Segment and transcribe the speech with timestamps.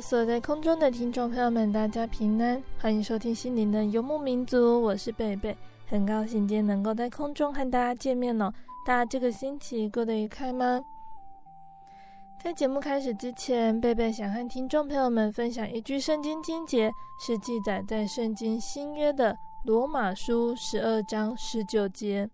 [0.00, 8.52] 所在空中的听众朋友们，大家平安，欢迎收听心灵的游牧民族，我是贝贝，很高兴今天能够在空中和大家见面哦。
[8.86, 10.80] 大家这个星期过得愉快吗？
[12.42, 22.28] 在节目开始之前，贝贝想和听众朋友们分享一句圣经经节，是记载在圣经新约的罗马书十二章十九节。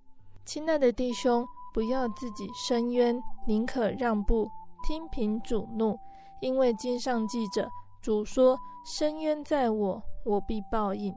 [0.44, 4.50] 亲爱的弟兄，不要自己伸冤，宁可让步，
[4.86, 5.98] 听凭主怒。
[6.40, 7.68] 因为经上记着，
[8.02, 11.14] 主说：“深渊在我，我必报应。”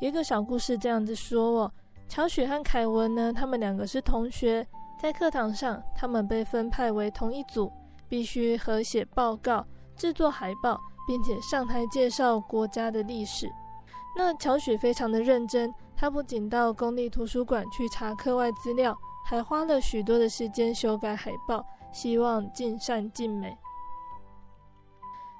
[0.00, 1.72] 一个小故事这样子说哦，
[2.08, 4.66] 乔许和凯文呢，他们两个是同学，
[4.98, 7.70] 在课堂上，他们被分派为同一组，
[8.08, 13.50] 必须合写报告、制作海报，并且上台介绍国家的历史。
[14.16, 21.64] 那乔许非常的认真，他不仅到公立图书馆去查课外资料，还花了许多的时间修改海报。
[21.92, 23.56] 希望尽善尽美。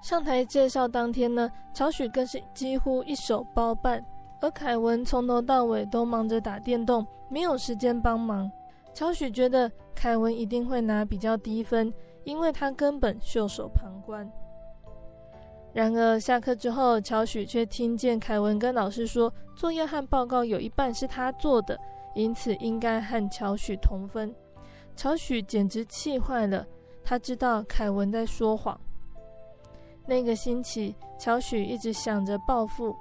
[0.02, 4.02] 上台介绍当天呢，乔许更是几乎一手包办，
[4.40, 8.50] 而凯文从头到尾都忙着打电动，没有时间帮忙。
[8.94, 11.92] 乔许觉得凯文一定会拿比较低分，
[12.24, 14.26] 因为他根本袖手旁观。
[15.72, 21.78] 然而下课之后，乔许却听见凯文跟老师说，作业和报告有一半是他做的，
[22.14, 24.34] 因此应该和乔许同分。
[25.00, 26.66] 乔许简直气坏了，
[27.02, 28.78] 他知道凯文在说谎。
[30.04, 32.94] 那个星期，乔许一直想着报复。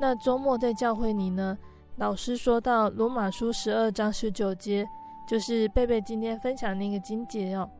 [0.00, 1.56] 那周末在教会里呢，
[1.98, 4.84] 老师说到罗马书十二章十九节，
[5.24, 7.70] 就是贝贝今天分享那个经节哦。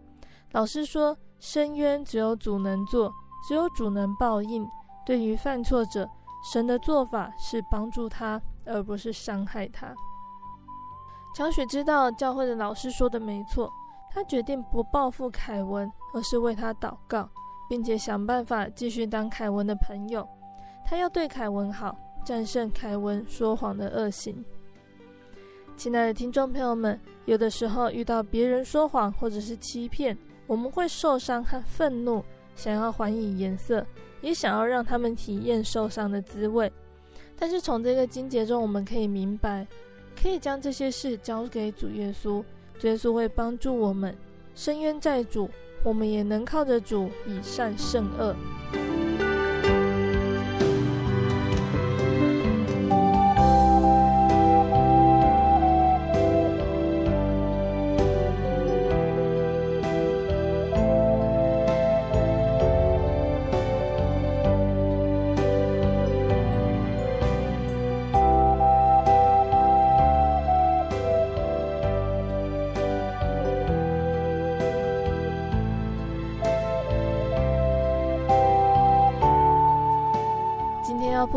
[0.53, 3.13] 老师说，伸冤只有主能做，
[3.49, 4.65] 只有主能报应。
[5.05, 6.09] 对于犯错者，
[6.53, 9.93] 神的做法是帮助他，而不是伤害他。
[11.37, 13.71] 小雪知道教会的老师说的没错，
[14.11, 17.29] 她决定不报复凯文，而是为他祷告，
[17.69, 20.27] 并且想办法继续当凯文的朋友。
[20.83, 24.43] 她要对凯文好，战胜凯文说谎的恶行。
[25.77, 30.17] 亲爱的听众朋友们，有的时候遇到别人说谎或者是欺骗，
[30.47, 32.25] 我们会受伤和愤怒，
[32.55, 33.87] 想要还以颜色，
[34.23, 36.73] 也想要让他们体验受伤的滋味。
[37.39, 39.67] 但是从这个经节中，我们可以明白。
[40.21, 42.43] 可以将这些事交给主耶稣，
[42.79, 44.15] 主耶稣会帮助我们。
[44.55, 45.51] 深渊在主，
[45.85, 48.35] 我们也能靠着主以善胜恶。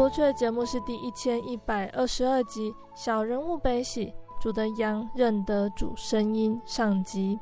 [0.10, 4.12] 播出的节目是第一千一百二十二集《小人物悲喜，
[4.42, 7.40] 主的羊认得主声音》上集。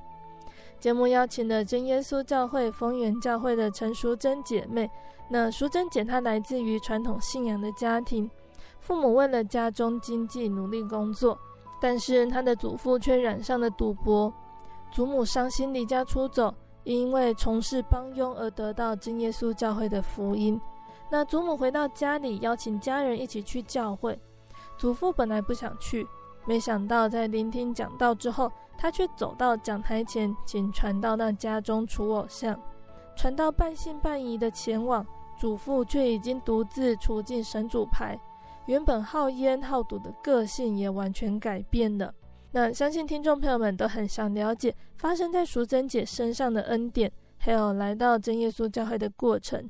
[0.78, 4.92] 节目邀请了真耶稣教会丰源教会的陈淑贞姐妹。
[5.30, 8.30] 那淑贞姐她来自于传统信仰的家庭，
[8.82, 11.40] 父母为了家中经济努力工作，
[11.80, 14.34] 但是她的祖父却染上了赌博，
[14.92, 16.54] 祖母伤心离家出走，
[16.84, 20.60] 因为从事帮佣而得到真耶稣教会的福音。
[21.10, 24.20] 那祖母回到家里，邀请家人一起去教会。
[24.78, 26.06] 祖父本来不想去，
[26.46, 32.60] 没想到在聆听讲道之后，他却走到讲台前，请传道到家中除偶像。
[33.16, 35.06] 传道半信半疑的前往，
[35.40, 38.20] 祖父却已经独自除尽神主牌，
[38.66, 42.14] 原本好烟好赌的个性也完全改变了。
[42.52, 49.70] 那相信听众朋友们都很想了解发生在淑贞姐身上的恩典，还有来到真耶稣教会的过程。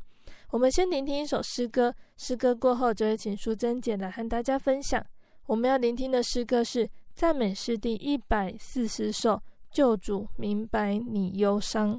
[0.52, 5.06] 我们先聆听一首诗歌，诗歌过后就会请淑珍姐来和大家分享。
[5.46, 9.34] 我们要聆听的诗歌是赞美诗第一百四十首，
[9.72, 11.96] 《救主明白你忧伤》。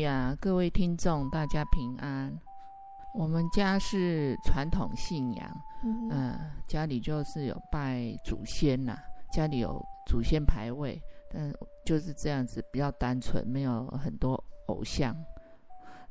[0.00, 2.32] 路亚，各位听众，大家平安。
[3.12, 8.96] 我们家是传统信仰，嗯，呃，家里就是有拜祖先呐，
[9.30, 10.98] 家里有祖先牌位，
[11.30, 11.52] 但
[11.84, 15.14] 就是这样子比较单纯，没有很多偶像。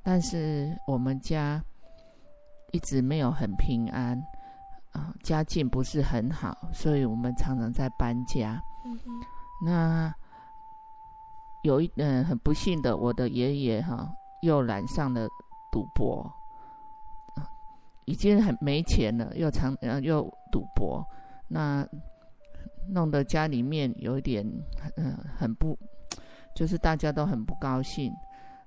[0.04, 1.60] 但是我们家
[2.72, 4.16] 一直没有很平安
[4.92, 8.62] 啊，呃，家境不是很好，所以我们常常在搬家。
[8.86, 9.12] 嗯哼，
[9.66, 10.14] 那。
[11.64, 14.10] 有一嗯，很不幸的，我的爷爷哈
[14.42, 15.28] 又染上了
[15.72, 16.32] 赌博，
[18.06, 21.06] 已经很没钱了，又常嗯又赌博，
[21.50, 21.86] 那
[22.90, 24.46] 弄得家里面有一点
[24.98, 25.78] 嗯很不，
[26.56, 28.12] 就是大家都很不高兴。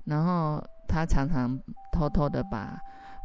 [0.05, 1.59] 然后他常常
[1.93, 2.79] 偷偷的把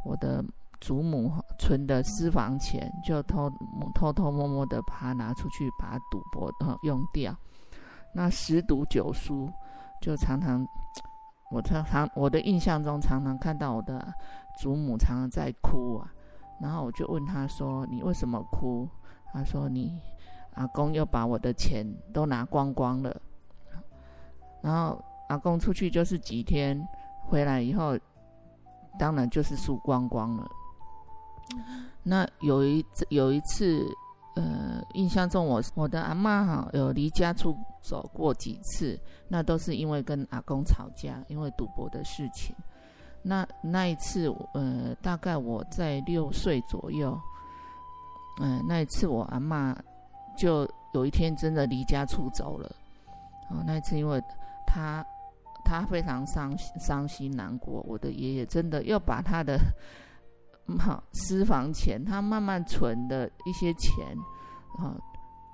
[0.06, 0.44] 我的
[0.80, 3.52] 祖母存的私房钱，就偷
[3.94, 7.36] 偷偷摸摸的把它拿出去，把赌博啊用掉。
[8.18, 9.48] 那十赌九输，
[10.02, 10.68] 就常常，
[11.54, 14.12] 我常常我的印象中常常看到我的
[14.58, 16.12] 祖母常常在哭啊，
[16.60, 18.90] 然后我就问他说：“你为什么哭？”
[19.32, 20.02] 他说：“你
[20.56, 23.16] 阿公又把我的钱都拿光光了。”
[24.64, 26.76] 然后阿公出去就是几天，
[27.28, 27.96] 回来以后，
[28.98, 30.50] 当然就是输光光了。
[32.02, 33.86] 那有一有一次。
[34.38, 42.56] 呃，印象中我我的阿妈哈有离家出走过几次，那都是因为跟阿公吵架，因为赌博的事情。
[43.24, 47.20] 那那一次，呃，大概我在六岁左右，
[48.40, 49.76] 嗯、那一次我阿妈
[50.38, 52.72] 就有一天真的离家出走了。
[53.50, 54.22] 哦，那次因为
[54.68, 55.04] 他
[55.66, 59.58] 他非常伤伤心难过，我的爷爷真的要把他的
[60.76, 64.18] 好私房钱，他慢慢存的一些钱，
[64.80, 64.98] 啊，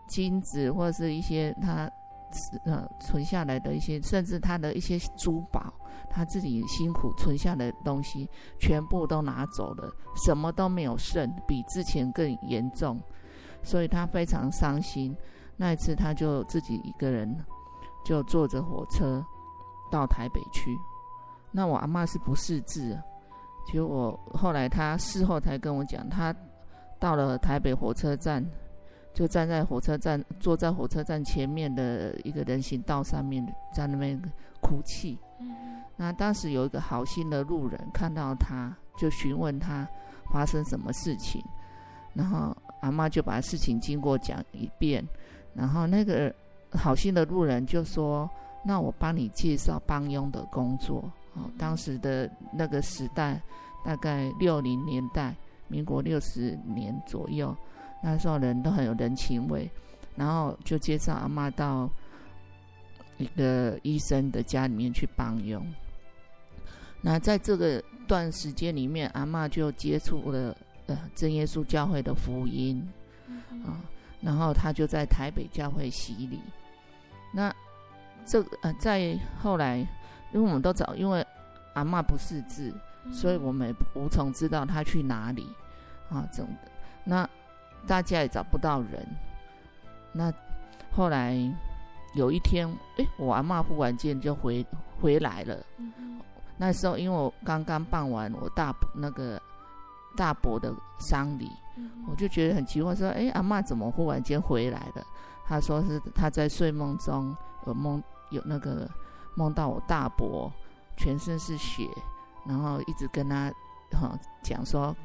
[0.07, 1.91] 金子或者是一些他
[2.65, 5.73] 呃存下来的一些，甚至他的一些珠宝，
[6.09, 12.97] 他自己辛苦存下来的东西，全部都拿走了，什么都没有剩，比之前更严重，
[13.61, 15.13] 所以他非常伤心。
[15.57, 17.37] 那一次，他就自己一个人。
[18.05, 19.25] 就坐着火车
[19.89, 20.77] 到台北去。
[21.53, 23.01] 那我阿嬷是不识字，
[23.71, 26.35] 结果后来他事后才跟我讲，他
[26.99, 28.43] 到了台北火车站，
[29.13, 34.21] 就站在火车站，坐在火车站前面的一个人行道上面，在那边
[34.61, 35.17] 哭泣。
[35.39, 39.87] 嗯那当时有一个好心的路人看到他，就询问他
[40.31, 41.43] 发生什么事情，
[42.13, 45.03] 然后阿妈就把事情经过讲一遍，
[45.53, 46.33] 然后那个。
[46.75, 48.27] 好心的路人就说
[48.65, 53.41] ：“那我帮你介绍帮佣的工作。”哦，当时的那个时代，
[53.83, 55.35] 大概六零年代，
[55.67, 57.55] 民国六十年左右，
[58.03, 59.69] 那时候人都很有人情味，
[60.15, 61.89] 然后就介绍阿嬷到
[63.17, 65.65] 一个医生的家里面去帮佣。
[67.01, 72.81] 那在这个段时间里面，阿嬷就接触了呃真耶稣教会的福音，
[73.65, 73.81] 啊，
[74.21, 76.39] 然后他就在台北教会洗礼。
[77.33, 77.53] 那
[78.25, 79.85] 这个呃，在后来，
[80.33, 81.25] 因为我们都找，因为
[81.73, 82.73] 阿嬷不识字，
[83.11, 85.47] 所以我们也无从知道她去哪里
[86.09, 86.71] 啊，这种的。
[87.03, 87.29] 那
[87.87, 89.07] 大家也找不到人。
[90.11, 90.33] 那
[90.91, 91.35] 后来
[92.15, 94.65] 有一天，哎，我阿嬷忽然间就回
[94.99, 95.57] 回来了。
[96.57, 99.41] 那时候因为我刚刚办完我大伯那个
[100.15, 101.49] 大伯的丧礼，
[102.07, 105.03] 我就觉得很奇怪，说，哎，阿嬷怎么忽然间回来了？
[105.45, 107.35] 他说是他在睡梦中
[107.67, 108.89] 有梦有那个
[109.35, 110.51] 梦到我大伯
[110.97, 111.89] 全身是血，
[112.45, 113.51] 然后一直跟他
[113.91, 114.95] 哈讲说，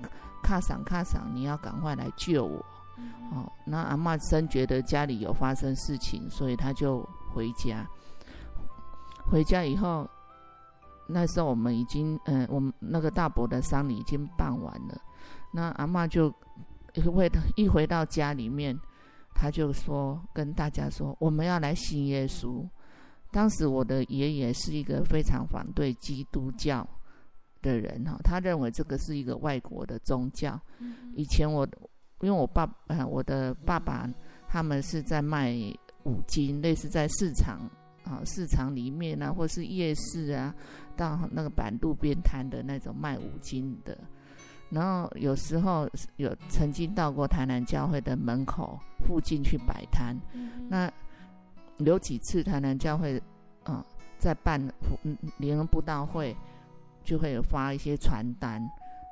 [0.43, 2.65] 卡桑卡桑，你要赶快来救我。
[3.33, 7.87] 哦，那阿嬷真觉得家里有发生事情，所以他就回家。
[9.31, 10.09] 回家以后，
[11.07, 15.01] 那时候我们已经嗯，我们那个大伯的丧礼已经办完了。
[15.53, 16.33] 那阿嬷就
[16.95, 18.79] 一回一回到家里面。
[19.41, 22.67] 他就说跟大家说，我们要来信耶稣。
[23.31, 26.89] 当时我的爷爷是一个非常反对基督教
[27.61, 30.61] 的人哈，他认为这个是一个外国的宗教。
[31.15, 31.69] 以前我
[32.21, 34.09] 因为我爸呃我的爸爸
[34.49, 35.55] 他们是在卖
[36.05, 37.61] 五金，类似在市场
[38.03, 40.55] 啊市场里面啊，或是夜市啊，
[40.97, 43.99] 到那个板路边摊的那种卖五金的。
[44.71, 50.93] 然后有时候有曾经到过台南教会的门口附近去摆摊，嗯、那
[51.79, 53.21] 有几次台南教会
[53.65, 53.85] 啊、
[54.19, 54.61] 在办
[55.39, 56.37] 联合布道会，
[57.05, 58.61] 就会发一些传单，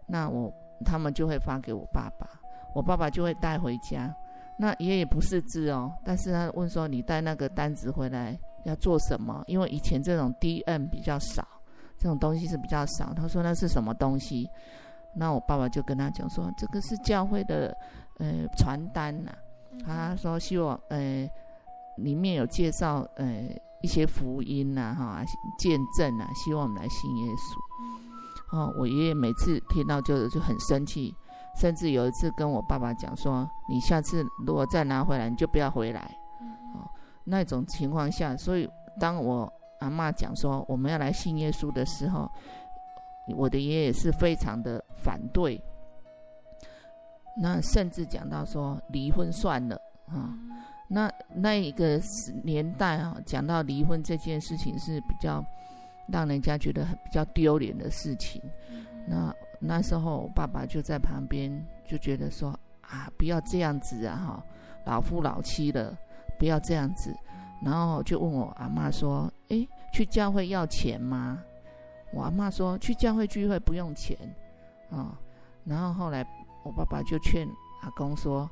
[0.08, 0.52] 那我
[0.84, 2.26] 他们就会发给我爸爸，
[2.74, 4.14] 我爸爸就会带回家。
[4.58, 9.44] 那爷爷不识字哦，但是他问说，你带那个单子回来要做什么？
[9.46, 11.46] 因为以前这种 DM 比较少，
[11.98, 13.12] 这种东西是比较少。
[13.12, 14.48] 他说那是什么东西？
[15.14, 17.76] 那我爸爸就跟他讲说，这个是教会的
[18.18, 19.30] 呃传单呐、
[19.84, 21.28] 他说希望呃
[21.98, 23.48] 里面有介绍呃
[23.82, 25.24] 一些福音呐、啊、哈
[25.58, 28.56] 见证啊，希望我们来信耶稣。
[28.56, 31.14] 哦，我爷爷每次听到就就很生气，
[31.60, 36.02] 甚至有一次跟我爸爸讲说，你下次如果再拿回来，你就不要回来。
[36.74, 36.88] 哦，
[37.24, 38.68] 那种情况下，所以
[39.00, 42.30] 当我阿嬷讲说我们要来信耶稣的时候。
[43.36, 45.60] 我的爷爷是非常的反对，
[47.42, 49.74] 那甚至讲到说离婚算了
[50.06, 50.30] 啊。
[50.88, 52.00] 那那一个
[52.44, 55.44] 年代啊，讲到离婚这件事情是比较
[56.08, 58.40] 让人家觉得很比较丢脸的事情。
[59.06, 61.50] 那那时候我爸爸就在旁边
[61.84, 62.50] 就觉得说
[62.82, 64.44] 啊，不要这样子啊哈，
[64.84, 65.96] 老夫老妻了，
[66.38, 67.14] 不要这样子。
[67.64, 71.42] 然后就问我阿妈说：“诶，去教会要钱吗？”
[72.12, 74.16] 我阿妈说去教会聚会不用钱，
[74.90, 75.18] 啊、哦，
[75.64, 76.24] 然后后来
[76.64, 77.48] 我爸爸就劝
[77.82, 78.48] 阿公说，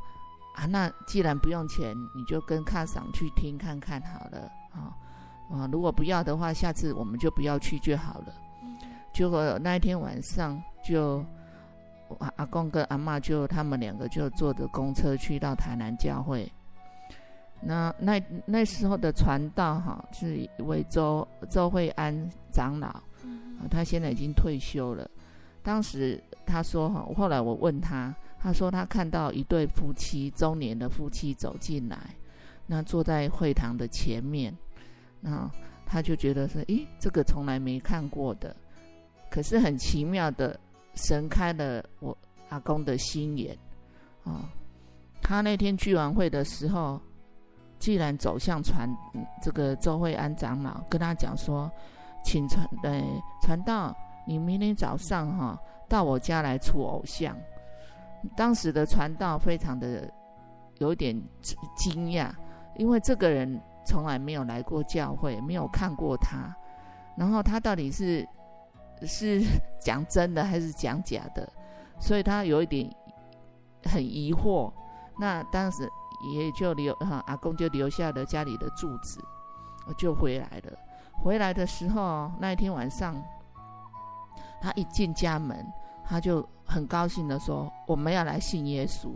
[0.55, 4.95] 啊，那既然不用钱，你就跟卡桑去听看看好了，啊、
[5.51, 8.35] 哦，啊，如果不要的话，下次我们就不要去就好了。
[9.13, 11.25] 结果那一天晚上就，
[12.19, 16.51] 阿阿公跟阿嬷就他们两个就坐着公车去到台南教会。
[17.61, 23.03] 那那那时候的传道哈是一位周周惠安长老。
[23.71, 25.09] 他现在已经退休了。
[25.63, 31.99] 当时他说：“哈，后来我问他，他说他看到一对夫妻，中年的夫妻走进来，
[32.67, 34.55] 那坐在会堂的前面。
[35.19, 35.51] 那
[35.87, 38.55] 他就觉得说，诶，这个从来没看过的，
[39.31, 40.61] 可是很奇妙的，
[40.95, 42.15] 神开了我
[42.51, 43.57] 阿公的心眼
[44.25, 44.53] 啊。
[45.23, 47.01] 他那天聚完会的时候，
[47.79, 48.87] 既然走向传
[49.41, 51.73] 这个周惠安长老，跟他讲说，
[52.23, 53.03] 请传呃
[53.41, 53.97] 传道，
[54.27, 55.59] 你明天早上哈
[55.89, 57.35] 到我家来出偶像。
[58.37, 60.11] 当时的传道非常的
[60.79, 61.21] 有点
[61.77, 62.31] 惊讶，
[62.77, 66.55] 因为这个人从来没有来过教会，没有看过他，
[67.17, 68.27] 然后他到底是
[69.07, 69.43] 是
[69.81, 71.47] 讲真的还是讲假的，
[71.99, 72.91] 所以他有一点
[73.85, 74.73] 很疑惑。
[75.19, 75.89] 那当时
[76.33, 79.21] 也就留哈阿公就留下了家里的住址，
[79.97, 80.79] 就回来了。
[81.13, 83.15] 回来的时候，那一天晚上，
[84.61, 85.65] 他一进家门，
[86.05, 89.09] 他就很高兴的说：“我们要来信耶稣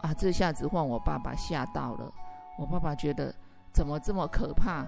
[0.00, 2.12] 啊！”这下子换我爸爸吓到了。
[2.58, 3.34] 我爸爸觉得
[3.72, 4.86] 怎么这么可怕？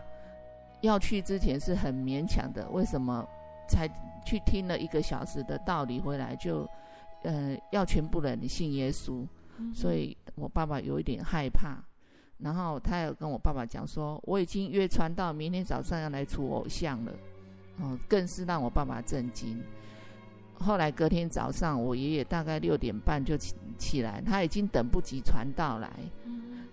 [0.81, 3.27] 要去之前是很勉强的，为什么
[3.69, 3.89] 才
[4.25, 6.69] 去听了一个小时的道理回来就
[7.23, 9.27] 呃要全部人信耶稣？
[9.73, 11.79] 所以我爸爸有一点害怕。
[12.39, 17.13] 然后他有跟我爸爸讲说：“我已经约传到，明天早上要来除偶像了。”
[17.81, 19.63] 哦，更是让我爸爸震惊。
[20.55, 25.91] 后来隔天早上，我爷爷大概六点半就起起来，他已经等不及传道来，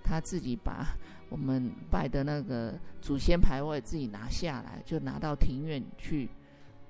[0.03, 0.85] 他自己把
[1.29, 6.29] 我们拜的那个祖先牌位自己拿下来，就拿到庭院去，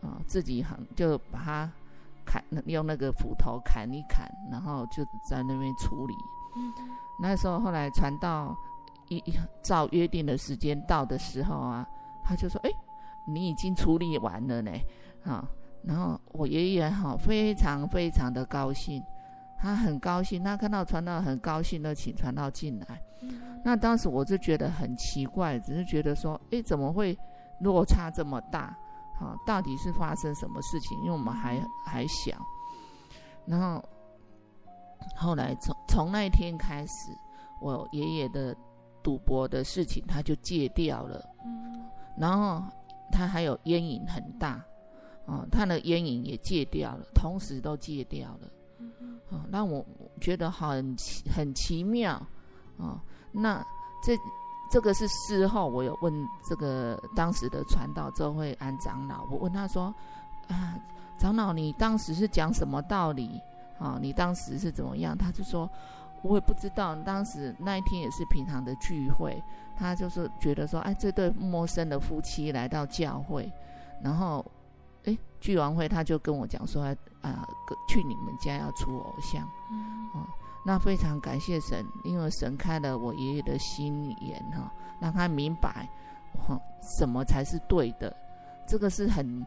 [0.01, 1.71] 啊、哦，自己很就把它
[2.25, 6.13] 砍，用那个斧头砍一砍，然后就在那边处理。
[7.21, 8.55] 那时候后来传到
[9.09, 9.23] 一
[9.63, 11.87] 照约定的时间到的时候啊，
[12.23, 12.69] 他就说：“哎，
[13.25, 14.71] 你已经处理完了呢，
[15.23, 15.47] 啊、哦。”
[15.83, 19.03] 然后我爷爷哈非常非常的高兴，
[19.57, 23.01] 他很高兴，他看到传道很高兴的请传道进来。
[23.63, 27.17] 那当时我就觉得很奇怪，只是觉得说，诶，怎么会
[27.59, 28.75] 落差这么大？
[29.19, 30.97] 哈，到底是发生什么事情？
[30.99, 32.35] 因为我们还还小。
[33.45, 33.83] 然后
[35.15, 37.11] 后来从从那一天开始，
[37.59, 38.55] 我爷爷的
[39.03, 41.23] 赌博的事情他就戒掉了。
[42.17, 42.63] 然后
[43.11, 44.63] 他还有烟瘾很大。
[45.25, 48.47] 哦，他的烟瘾也戒掉了，同时都戒掉了。
[49.29, 49.85] 哦，让我
[50.19, 52.21] 觉得很奇很奇妙。
[52.77, 52.99] 哦，
[53.31, 53.63] 那
[54.03, 54.17] 这
[54.71, 56.11] 这个是事后，我有问
[56.49, 59.93] 这个当时的传道周慧安长老，我问他说
[60.49, 60.75] ：“啊，
[61.19, 63.39] 长老，你当时是讲什么道理？
[63.79, 65.69] 啊，你当时是怎么样？”他就说
[66.23, 69.41] ：“我也不知道，当时那一天也是平常的聚会，
[69.77, 73.49] 他就是觉得说，哎，这对陌生的夫妻来到教会，
[74.01, 74.43] 然后。”
[75.05, 76.83] 哎，聚完会他就跟我讲说，
[77.21, 77.47] 啊，
[77.87, 80.27] 去你们家要出偶像，嗯、哦，
[80.63, 85.89] 那非常感谢神，因为神开了我爷爷的心眼哈、哦，让他明白，
[86.47, 88.15] 哈、哦，什么才是对的，
[88.67, 89.45] 这个是很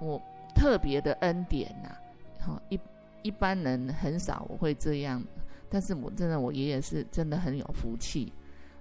[0.00, 0.20] 我
[0.54, 2.80] 特别的恩典呐、啊，哈、哦，一
[3.22, 5.22] 一般人很少我会这样，
[5.68, 8.32] 但是我真的我爷爷是真的很有福气，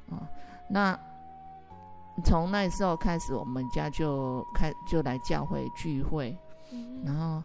[0.10, 0.28] 啊、哦，
[0.70, 0.98] 那。
[2.24, 6.36] 从那时候开始，我们家就开就来教会聚会，
[7.06, 7.44] 然后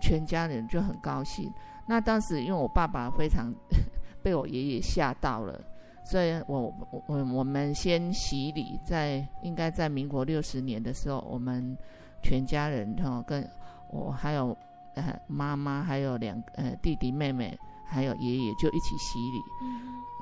[0.00, 1.52] 全家人就很高兴。
[1.86, 3.52] 那当时因为我爸爸非常
[4.22, 5.60] 被我爷爷吓到了，
[6.04, 6.72] 所以我
[7.06, 11.76] 我我们先洗礼，在应该在民国六十年的时候，我们
[12.22, 13.48] 全家人哈跟
[13.90, 14.56] 我还有
[14.94, 17.58] 呃妈妈还有两呃弟弟妹妹
[17.88, 19.42] 还有爷爷就一起洗礼。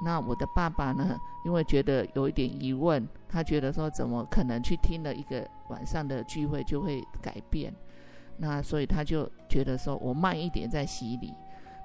[0.02, 1.18] 那我的爸爸呢？
[1.44, 7.74] 因为觉得有一点疑问，他觉得说怎么可能去听了一个晚上的聚会就会改变？
[8.36, 11.32] 那所以他就觉得说我慢一点再洗礼。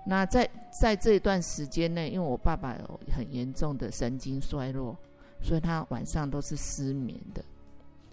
[0.05, 0.49] 那在
[0.81, 4.97] 在这一段时间内，因为我爸爸有很严重的神经衰弱，
[5.41, 7.41] 所以他晚上都是失眠的，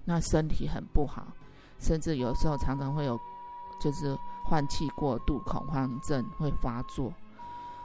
[0.05, 1.27] 那身体很不好，
[1.81, 3.19] 甚至有时候常常会有
[3.81, 7.13] 就是换气过度恐慌症会发作。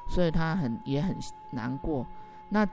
[0.09, 1.15] 所以他很也很
[1.51, 2.05] 难过，
[2.49, 2.67] 那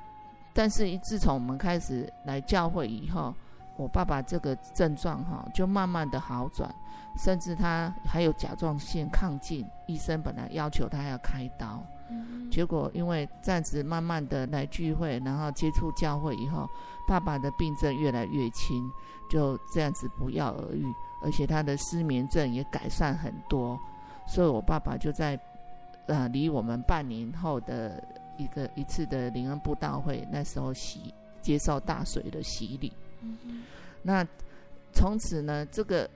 [0.52, 3.32] 但是自从我们开始来教会以后，
[3.76, 6.68] 我爸爸这个症状哈就慢慢的好转，
[7.16, 16.68] 甚至他还有甲状腺亢进，医生本来要求他要开刀，嗯、结果因为这样子慢慢的来聚会，然后接触教会以后，
[17.06, 18.90] 爸爸的病症越来越轻，
[19.30, 20.84] 就这样子不药而愈，
[21.22, 23.78] 而且他的失眠症也改善很多，
[24.26, 25.40] 所以我爸爸就在。
[26.10, 28.02] 呃，离我们半年后的
[28.36, 32.92] 一个一次的灵恩布道会，那时候洗接受大水的洗礼。
[33.22, 33.62] 嗯、
[34.02, 34.26] 那
[34.92, 36.10] 从此呢，这个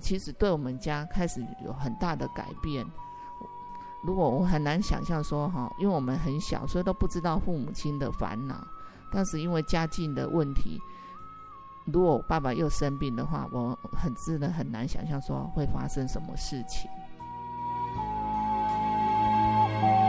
[0.00, 2.84] 其实对我们家开始有很大的改变。
[4.04, 8.66] 如果我很难想象说哈，因为我们很小，所以都不知道父母亲的烦恼。
[9.12, 10.80] 但是因为家境的问题，
[11.84, 16.90] 如果我爸爸又生病的话，我很真的很难想象说会发生什么事情。
[19.82, 20.05] 在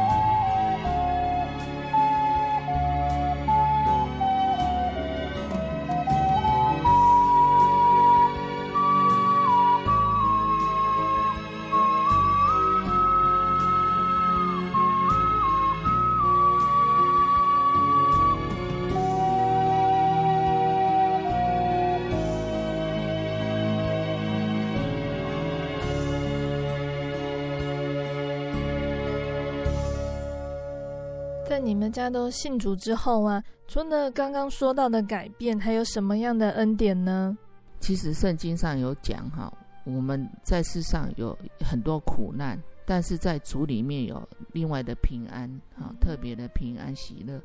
[31.98, 37.36] 家都信主之后啊，除了刚刚说到的改变，还有什么样的恩典呢？
[37.80, 39.52] 其实圣经上有讲哈，
[39.84, 47.42] 我们在世上有很多苦难，但是在主里面有另外的平安哈，特别的平安喜乐。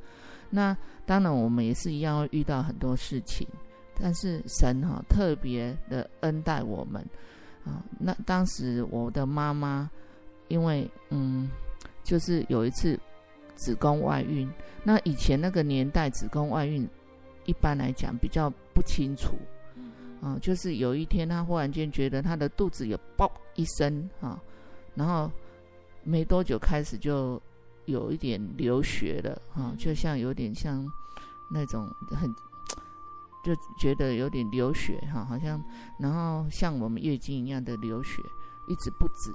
[0.51, 3.49] 那当然我们也是一样会遇到很多事情，
[3.99, 7.03] 但是神哈特别的恩待我们
[7.65, 7.83] 啊。
[7.99, 9.91] 那当时我的妈妈
[10.49, 11.49] 因为嗯，
[12.05, 13.01] 就是有一次。
[13.55, 14.51] 子宫外孕，
[14.83, 16.89] 那以前那个年代，子宫外孕
[17.45, 19.35] 一般来讲比较不清楚，
[20.21, 24.41] 啊，就是有一天她忽然间觉得她的肚子有“嘣”一声啊，
[24.95, 25.31] 然后
[26.03, 27.41] 没多久开始就
[27.85, 30.85] 有一点流血了，啊，就像有点像
[31.51, 32.33] 那种很
[33.45, 35.63] 就觉得有点流血哈，好像
[35.99, 38.23] 然后像我们月经一样的流血，
[38.67, 39.33] 一直不止，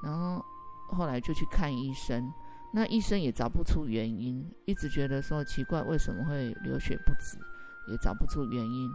[0.00, 0.44] 然后
[0.88, 2.32] 后来就去看医生。
[2.72, 7.36] 那医生也找不出原因，一直觉得说奇怪，为什么会流血不止，
[7.90, 8.88] 也找不出原因。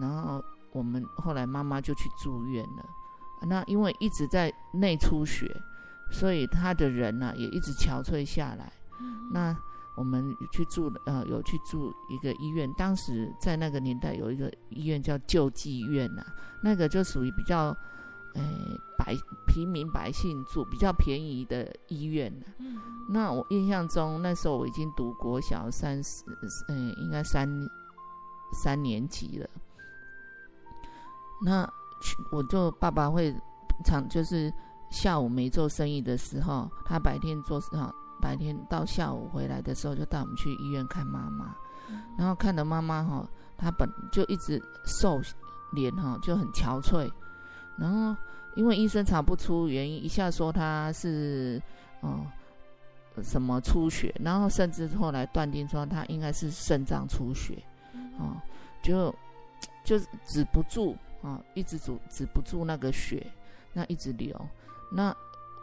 [0.00, 2.86] 然后我们后来妈妈就去住院了。
[3.42, 5.50] 那因为一直在内出血，
[6.12, 8.72] 所以他的人呢、啊、也一直憔悴下来。
[9.32, 9.56] 那
[9.96, 17.76] 我们去住呃有去住一个医院，当时在那个年代有一个医院叫救济院呐、啊，那个就属于比较。
[18.36, 18.42] 哎，
[18.98, 22.32] 百平民百姓住比较便宜的医院。
[22.58, 26.22] 嗯，那我印象中那时候我已经读国小三十，
[26.68, 27.48] 嗯，应该三
[28.52, 29.48] 三年级了。
[31.42, 31.68] 那
[32.30, 33.34] 我就爸爸会
[33.84, 34.52] 常就是
[34.90, 41.54] 下午没做生意的时候，他白天做哈，白天到下午回来的时候就带我们去医院看妈妈。
[42.18, 45.20] 然后看到妈妈哈，她本就一直瘦
[45.72, 47.08] 脸哈，就很憔悴。
[47.76, 48.16] 然后，
[48.54, 51.60] 因为医生查不出原因，一下说他是，
[52.00, 52.26] 哦，
[53.22, 57.62] 什么出血，然后甚至后来断定说他应该是肾脏出血，
[58.18, 58.40] 哦，
[58.82, 59.14] 就
[59.84, 63.26] 就止不住啊，一直止止不住那个血，
[63.74, 64.34] 那一直流。
[64.90, 65.14] 那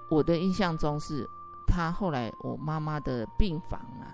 [0.09, 1.27] 我的印象中是，
[1.67, 4.13] 他后来我妈妈的病房啊，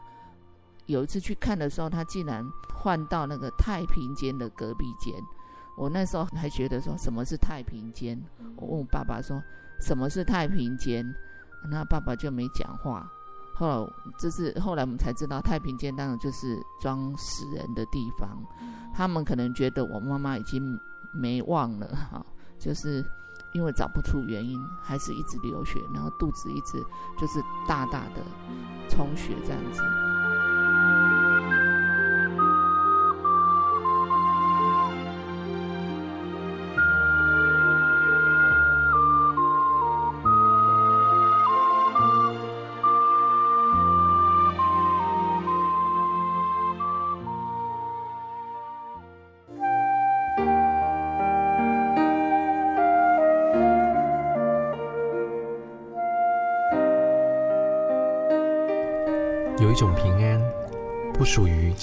[0.85, 5.13] 有一次去看的时候，他竟然换到那个太平间的隔壁间。
[5.79, 8.21] 我那时候还觉得说什么是太平间，
[8.57, 9.41] 我问我爸爸说
[9.79, 11.05] 什么是太平间，
[11.71, 13.09] 那爸爸就没讲话。
[13.55, 18.43] 后来就是后来我们才知道，太平间当然就是装死人的地方。
[18.93, 20.77] 他们可能觉得我妈妈已经
[21.13, 22.25] 没忘了哈，
[22.59, 23.01] 就是
[23.53, 26.83] 因为找不出原因，还是一直流血，然后肚子一直
[27.17, 28.21] 就是大大的
[28.89, 29.81] 充血这样子。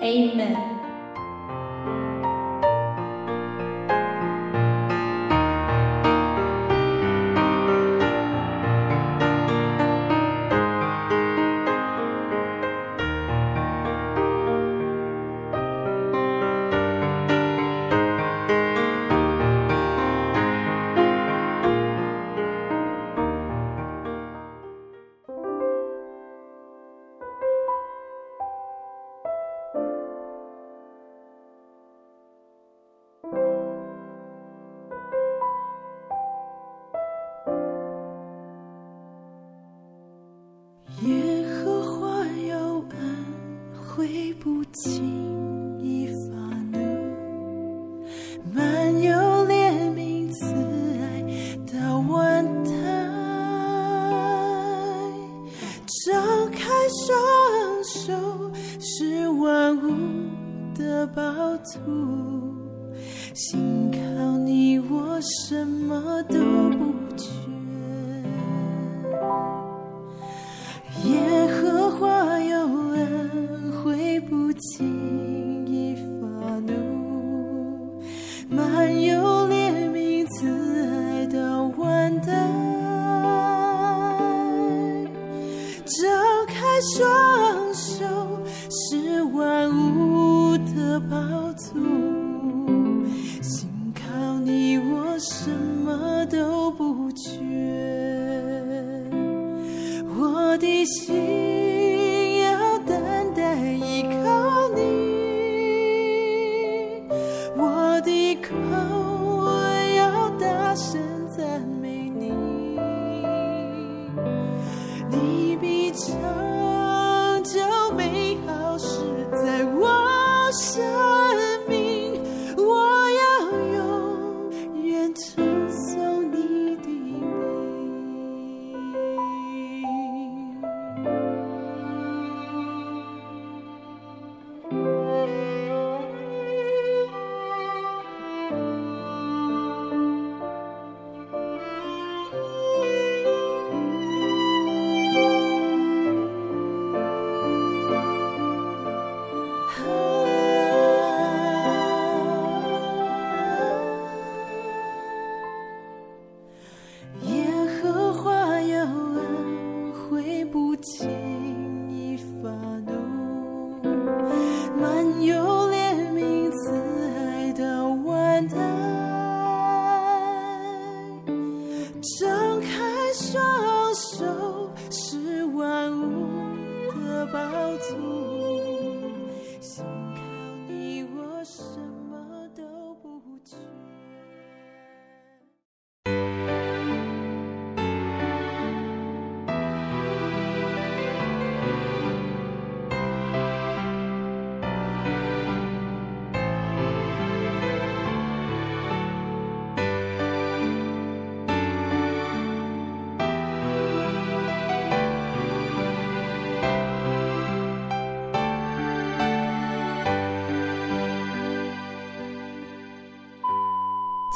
[0.00, 0.71] Amen.
[61.06, 61.22] 宝
[61.58, 62.54] 土，
[63.34, 66.38] 心靠你，我什么都
[66.70, 67.41] 不缺。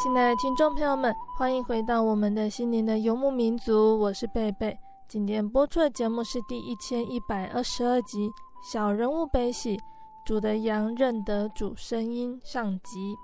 [0.07, 4.79] 亲爱的听众朋友们，欢迎回到我们的心灵的游牧民族，我是贝贝。
[5.09, 8.29] 今天播出的节目是第一千一百二十二集
[8.63, 9.77] 《小人物悲喜》，
[10.25, 13.17] 主的羊认得主声音上集。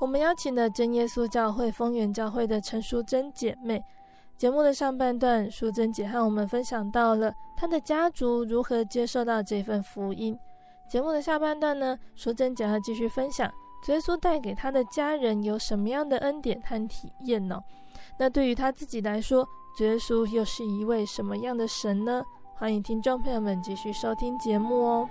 [0.00, 3.78] 我们邀请了真耶稣教会丰原教会的陈淑贞姐妹。
[4.38, 10.34] 节目的上半段，淑贞姐和我们分享到了她的家族如何接受到这份福音。
[10.88, 13.52] 节目的下半段呢，淑贞姐要继续分享。
[13.86, 17.58] 耶稣带给他的家人有什么样的恩典和体验呢？
[18.18, 19.48] 那对于他自己来说，
[19.80, 22.22] 耶稣又是一位什么样的神呢？
[22.54, 25.08] 欢迎听众朋友们继续收听节目哦。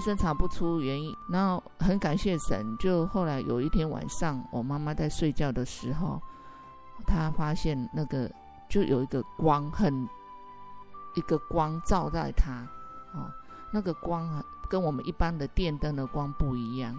[0.00, 6.20] 生查不出原因，然后很感谢神，就后来有一天晚上，我妈妈在睡觉的时候，
[7.06, 8.30] 她发现那个
[8.68, 10.08] 就有一个光，很
[11.14, 12.66] 一个光照在她，
[13.12, 13.30] 哦，
[13.72, 16.98] 那个光啊，跟我们一般的电灯的光不一样，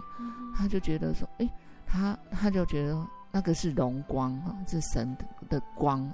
[0.54, 1.50] 她就觉得说，诶，
[1.86, 5.16] 她她就觉得那个是荣光啊，是神
[5.48, 6.10] 的光，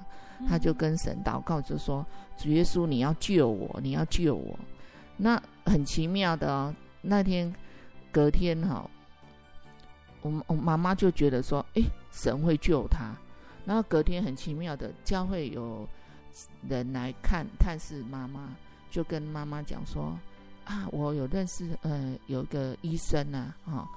[0.48, 2.04] 她就跟神祷告，就说，
[2.36, 4.58] 主耶稣，你要救我，你要救我。
[5.20, 7.52] 那很奇妙的哦，那天
[8.12, 8.90] 隔天哈、哦，
[10.22, 13.12] 我我妈妈就觉得说，诶，神会救她。
[13.66, 15.86] 然后隔天很奇妙的，教会有
[16.68, 18.48] 人来看探视妈妈，
[18.90, 20.16] 就跟妈妈讲说，
[20.64, 23.88] 啊，我有认识呃有个医生呐、啊，哈、哦，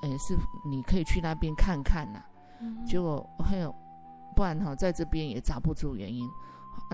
[0.00, 0.34] 呃是
[0.68, 2.26] 你可以去那边看看呐、啊。
[2.86, 3.72] 结果还有，
[4.34, 6.26] 不然哈、哦，在这边也找不出原因。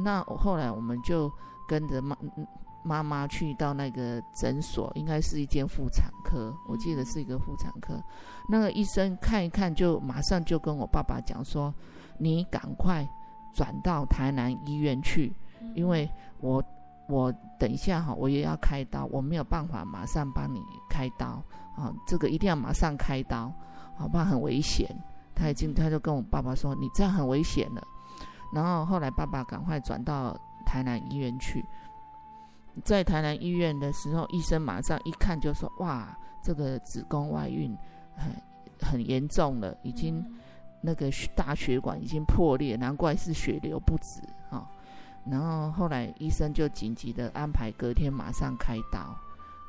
[0.02, 1.32] 那后来我们就
[1.68, 2.16] 跟着妈。
[2.88, 8.02] 妈妈去到那个诊所，应该是一间妇产科，我记得是一个妇产科。
[8.48, 11.74] 那个医生看一看，就马上就跟我爸爸讲说
[12.18, 13.06] ：“你赶快
[13.54, 15.30] 转到台南医院去，
[15.74, 16.64] 因为我
[17.10, 21.42] 我等一下哈，我也要开刀，我没有办法马上帮你开刀
[21.76, 23.52] 啊，这个一定要马上开刀，
[23.98, 24.88] 好怕很危险。”
[25.36, 27.82] 他已经他就跟我爸爸说：“你这样很危险了。”
[28.50, 31.62] 然后后来爸爸赶快转到台南医院去。
[32.84, 37.76] 在台南医院的时候，医生马上一看就说：“哇，这个子宫外孕
[38.16, 38.32] 很
[38.80, 40.24] 很严重了，已经
[40.80, 44.66] 那个大血管已经破裂，难怪是血流不止啊。”
[45.30, 49.14] 然后后来医生就紧急的安排隔天马上开刀。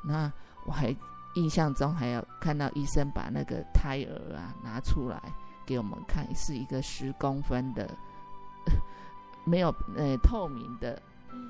[0.02, 0.32] 那
[0.66, 0.94] 我还
[1.34, 5.20] 印象中还有看到医生把那个胎儿啊拿出来
[5.66, 7.90] 给我们看，是一个十公分的
[9.44, 11.00] 没有呃透明的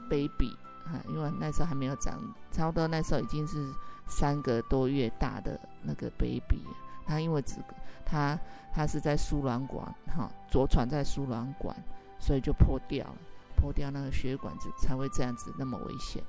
[0.08, 0.56] baby。
[0.86, 3.72] 啊，因为那时候还没有长，差不多那时候已经是
[4.06, 6.62] 三个多月大的那个 baby，
[7.06, 7.56] 他因为只
[8.04, 8.38] 他
[8.72, 11.76] 他是在输卵管哈，着床在输卵管，
[12.18, 13.16] 所以就破掉了，
[13.56, 16.22] 破掉那个血管子才会这样子那么危险。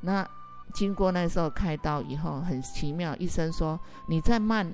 [0.00, 0.26] 那
[0.72, 4.70] 经过那时候开刀以后，很奇妙，医生说你再慢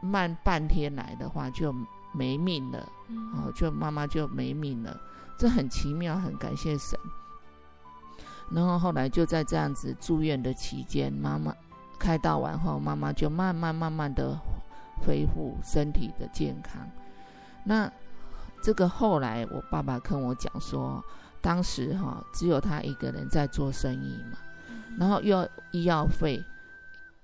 [0.00, 1.74] 慢半天来的话就
[2.12, 2.88] 没命了，
[3.34, 5.00] 哦，就妈妈就没命了，
[5.36, 6.98] 这很奇妙，很感谢神。
[8.50, 11.54] 然后后来就在这样子住院的期间，妈妈
[11.98, 14.38] 开刀完后，妈妈就慢慢慢慢的
[15.04, 16.88] 恢复身体的健康。
[17.64, 17.90] 那
[18.62, 21.02] 这个后来我爸爸跟我讲说，
[21.40, 24.38] 当时哈只有他一个人在做生意嘛，
[24.98, 26.38] 然后又要医药费，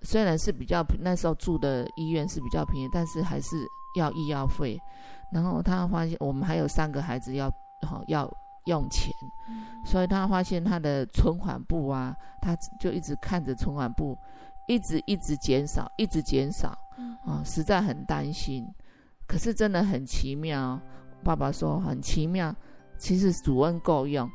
[0.03, 3.57] 虽然是比较那时候住的医院是比较便宜，但是还是
[3.97, 4.81] 要医药费。
[5.33, 7.51] 然后他发现我们还有三个孩子要
[7.87, 8.29] 好要。
[8.67, 9.13] 用钱，
[9.85, 14.17] 所以他发现他的存款簿啊，他就一直看着存款簿，
[14.67, 16.77] 一直一直减少，一直减少，
[17.25, 18.67] 啊，实在很担心。
[19.27, 20.81] 可是真的很奇妙，
[21.23, 22.55] 爸爸说很奇妙。
[22.99, 24.31] 其实主恩够用。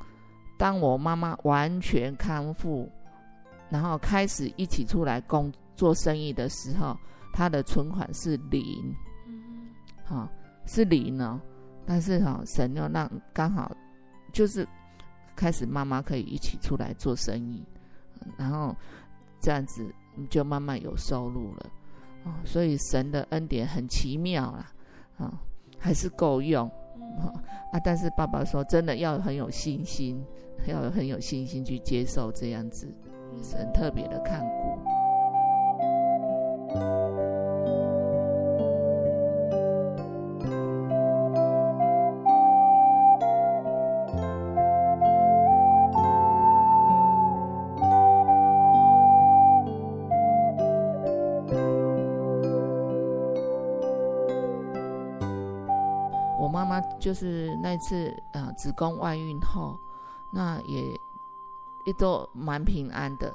[0.58, 2.90] 当我妈妈完全康复，
[3.70, 6.98] 然后开始一起出来工做生意的时候，
[7.34, 8.96] 他的存款是零，
[10.04, 10.28] 好，
[10.66, 11.40] 是零呢。
[11.86, 13.72] 但是哈，神又让刚好。
[14.36, 14.67] 就是
[15.34, 17.63] 开始，妈妈可以一起出来做生意，
[18.38, 18.76] 然后
[19.39, 19.89] 这样子
[20.30, 21.65] 就慢慢有收入了
[22.26, 22.36] 啊。
[22.43, 24.69] 所以神的恩典很奇妙啦，
[25.17, 25.39] 啊，
[25.80, 26.67] 还是够用
[27.71, 27.80] 啊。
[27.82, 30.21] 但是爸爸说，真的要很有信心，
[30.67, 32.93] 要很有信心去接受这样子，
[33.41, 34.45] 神特别的看顾。
[57.06, 59.77] 就是那次啊，子宫外孕后，
[60.33, 60.99] 那也
[61.85, 63.31] 也都蛮平安的。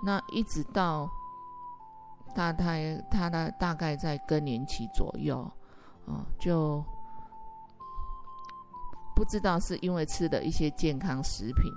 [0.00, 1.10] 那一直到
[2.32, 5.40] 大概他的大概在更年期左右，
[6.06, 6.80] 啊，就
[9.16, 11.72] 不知道是因为吃的一些健康食品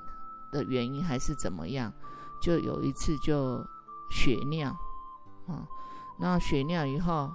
[0.51, 1.91] 的原因，还是怎么样，
[2.39, 3.65] 就有一次就
[4.11, 4.69] 血尿，
[5.47, 5.65] 啊，
[6.19, 7.34] 那血尿以后，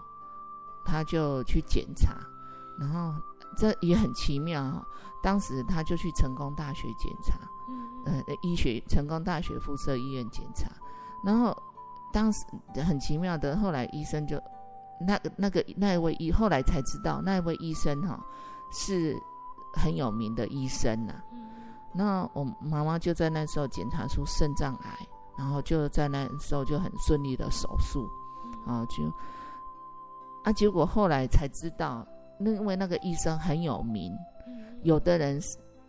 [0.85, 2.17] 他就去检查，
[2.79, 3.21] 然后。
[3.57, 4.87] 这也很奇妙哈、哦，
[5.23, 7.35] 当时他就去成功大学检查，
[8.05, 10.71] 呃，医学成功大学附设医院检查，
[11.25, 11.57] 然后
[12.13, 12.45] 当时
[12.87, 14.41] 很奇妙的，后来医生就
[15.01, 18.21] 那个那个那一位医，后来才知道那一位医生哈、哦、
[18.71, 19.17] 是
[19.75, 21.25] 很有名的医生呐、啊。
[21.93, 28.09] 那我妈妈就在那时候检查出肾脏癌，然后就在那时候就很顺利的手术，
[28.65, 29.13] 啊，就
[30.45, 32.07] 啊，结果后来才知道，
[32.43, 34.17] 那因为那个医生很有名，
[34.83, 35.39] 有的人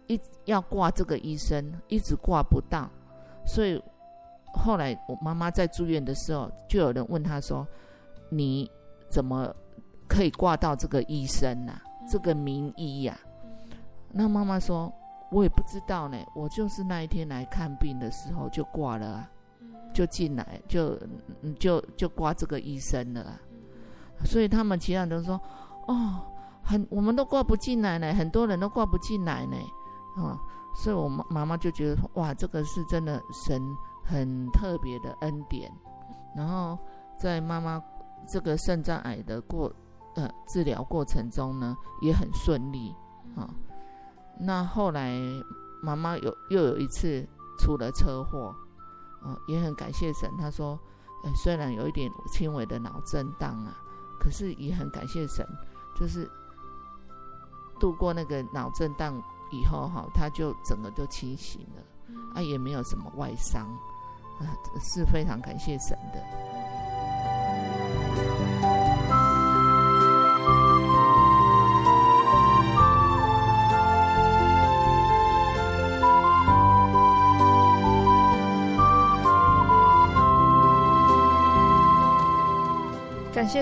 [0.08, 2.90] 一要挂这个医生，一直挂不到，
[3.46, 3.82] 所以
[4.54, 7.66] 后来我妈妈在住院的时候，就有人问她说
[8.30, 8.70] ：“你
[9.10, 9.56] 怎么
[10.08, 11.82] 可以挂到这个医生呢、啊？
[12.12, 13.24] 这个名医呀、啊？”
[14.12, 14.94] 那妈妈说
[15.32, 19.32] ：“我也不知道呢，我就是那一天来看病的时候就挂了啊。”
[19.94, 20.98] 就进来，就
[21.60, 23.42] 就就挂这个医生了，啊
[24.24, 25.36] 所以他们其他人都说，
[25.86, 26.22] 哦，
[26.64, 29.58] 很，我们都挂不进来呢，很多人都挂不进来呢，
[30.16, 30.40] 啊、
[30.76, 33.62] 所以我妈妈就觉得，哇，这个是真的神
[34.04, 35.72] 很特别的恩典。
[36.36, 36.78] 然后
[37.20, 37.82] 在妈妈
[38.28, 39.72] 这个肾脏癌的过
[40.16, 42.96] 呃治疗过程中呢，也很顺利
[43.36, 43.50] 啊、
[44.40, 45.20] 那后来
[45.82, 47.28] 妈妈有又有一次
[47.60, 48.56] 出了车祸。
[49.24, 50.28] 啊，也很感谢神。
[50.36, 50.80] 他说，
[51.36, 53.78] 虽然有一点轻微的脑震荡啊，
[54.20, 55.46] 可是也很感谢神，
[55.96, 56.28] 就是
[57.82, 59.22] 度过那个脑震荡
[59.52, 61.82] 以后，哈，他就整个就清醒了，
[62.36, 63.68] 啊，也没有什么外伤，
[64.40, 64.46] 啊，
[64.80, 66.24] 是非常感谢神的。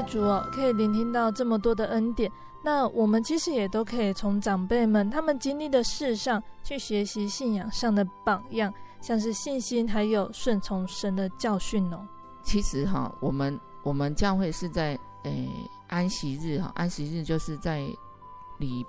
[0.10, 2.32] 主哦，可以聆听到这么多的恩典。
[2.64, 12.06] 那我们其实也都可以从长辈们他们经历的事上去学习信仰上的榜样，像是信心还有顺从神的教训哦。
[12.44, 17.88] 其实哈，我们我们教会是在诶、欸、安息日哈，安息日就是在
[18.58, 18.86] 礼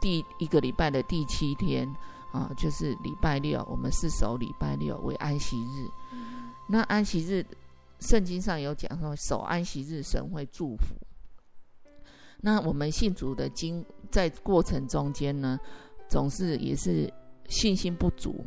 [0.00, 1.88] 第一个礼拜的第七天
[2.32, 5.88] 啊，就是礼拜六，我们是守礼拜六为安息日。
[6.12, 7.44] 嗯、那安息日。
[8.02, 10.94] 圣经上有讲说，守安息日，神会祝福。
[12.44, 15.58] 那我们信主的经在过程中间呢，
[16.08, 17.08] 总是也是
[17.48, 18.44] 信心不足。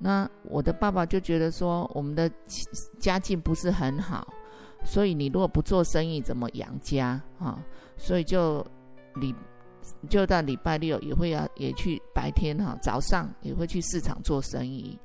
[0.00, 2.28] 那我的爸爸就觉得说，我们的
[2.98, 4.26] 家境不是很好，
[4.84, 7.64] 所以你如果不做生意，怎么养家啊？
[7.96, 8.64] 所以就
[9.14, 9.32] 礼
[10.08, 14.98] 就到礼拜六也会要也去白天哈，早上也会去市场做生意。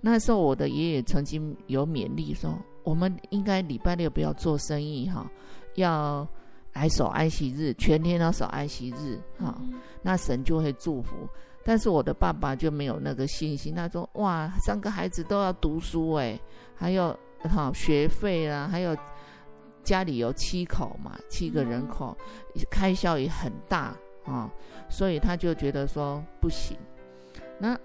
[0.00, 2.52] 那时候我的爷爷曾经有勉励说。
[2.88, 5.30] 我们应该礼拜六不要做生意哈，
[5.74, 6.26] 要
[6.72, 9.60] 来守安息日，全天都守安息日哈，
[10.00, 11.28] 那神就会祝福。
[11.62, 16.40] 但是我的爸爸就没有那个信心，他说：“哇，三个孩子都要读书哎，
[16.74, 18.96] 还有哈学费啊，还有
[19.84, 22.16] 家里有七口嘛，七个人口，
[22.70, 24.50] 开销也很大啊，
[24.88, 26.74] 所以他就觉得说不行。”
[27.60, 27.78] 那。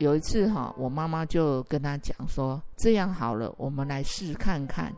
[0.00, 4.90] 有一次哈，我妈妈就跟他讲说：“这样好了，我们来试看看，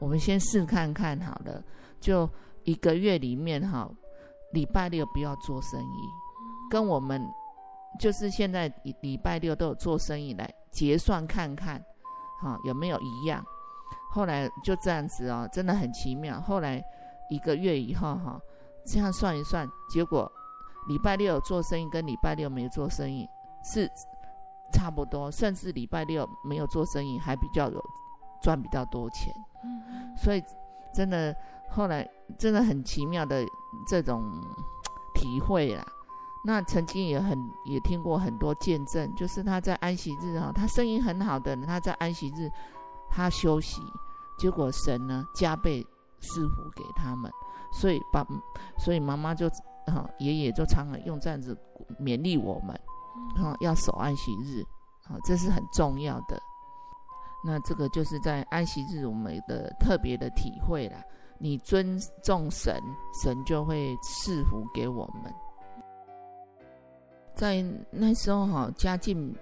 [0.00, 1.62] 我们先试看看好了，
[2.00, 2.28] 就
[2.64, 3.88] 一个月里面哈，
[4.52, 6.08] 礼拜六不要做生意，
[6.68, 7.24] 跟我们
[8.00, 8.66] 就是现在
[9.02, 11.80] 礼拜六都有做生意来结算看看，
[12.42, 13.44] 哈有没有一样？
[14.10, 16.40] 后来就这样子哦，真的很奇妙。
[16.40, 16.82] 后来
[17.30, 18.40] 一个月以后哈，
[18.84, 20.28] 这样算一算，结果
[20.88, 23.24] 礼拜六有做生意跟礼拜六没有做生意
[23.72, 23.88] 是。”
[24.72, 27.82] 差不多，甚至礼拜六没有做生意，还比较有
[28.42, 29.32] 赚比较多钱。
[29.64, 30.42] 嗯，所以
[30.94, 31.34] 真的
[31.70, 32.08] 后来
[32.38, 33.44] 真的很奇妙的
[33.86, 34.22] 这种
[35.14, 35.84] 体会啦。
[36.42, 42.50] 那曾经也很也听过很多见证，就是他在安息日啊，他生意很好的，他在安息日
[43.10, 43.82] 他休息，
[44.38, 45.86] 结果神呢加倍
[46.20, 47.30] 赐福给他们，
[47.72, 48.26] 所以爸
[48.78, 49.46] 所以妈妈就
[49.86, 51.54] 啊爷爷就常常用这样子
[52.00, 52.74] 勉励我们。
[53.36, 54.62] 好，要守安息日，
[55.04, 56.40] 好，这是很重要的。
[57.42, 61.02] 那这个就是在安息日我们的特别的体会啦。
[61.38, 62.78] 你尊重神，
[63.22, 65.34] 神就会赐福给我们。
[67.34, 69.34] 在那时候哈，家境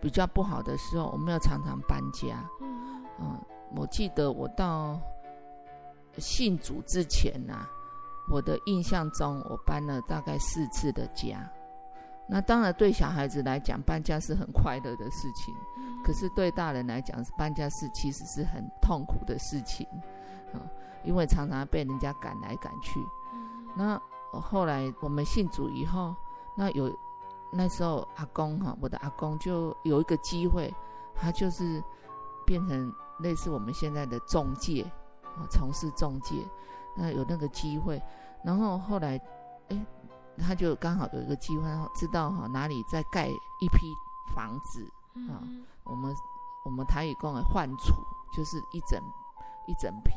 [0.00, 2.48] 比较不好的时候，我们要常常搬家。
[3.18, 3.36] 嗯，
[3.74, 5.00] 我记得我到
[6.18, 7.66] 信主之前呐，
[8.30, 11.50] 我的印象中，我搬了大概四次的家。
[12.32, 15.52] 那当然，对小孩子来讲，搬家是很快乐的事情；
[16.04, 19.84] 可是对大人来讲，搬家是其实是很痛苦的事情，
[20.54, 20.62] 啊，
[21.02, 23.00] 因为常常被人家赶来赶去。
[23.74, 24.00] 那
[24.30, 26.14] 后来我们信主以后，
[26.56, 26.96] 那有
[27.52, 30.72] 那时候阿公哈，我的阿公就有一个机会，
[31.16, 31.82] 他就是
[32.46, 34.84] 变成类似我们现在的中介
[35.36, 36.36] 啊，从事中介。
[36.96, 38.00] 那有那个机会，
[38.44, 39.20] 然后后来，
[39.70, 39.86] 哎。
[40.38, 41.64] 他就刚好有一个机会，
[41.94, 43.92] 知道哈哪里在盖一批
[44.34, 44.84] 房子
[45.28, 45.42] 啊，
[45.84, 46.14] 我们
[46.64, 47.94] 我们台语讲的换厝，
[48.32, 49.00] 就是一整
[49.66, 50.12] 一整批。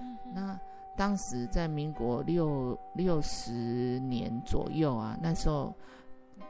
[0.00, 0.58] 嗯、那
[0.96, 5.74] 当时在民国六六十年左右啊，那时候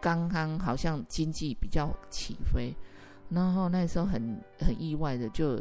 [0.01, 2.75] 刚刚好像经济比较起飞，
[3.29, 5.59] 然后那时候很很意外的就